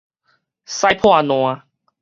[0.65, 1.61] 使破爛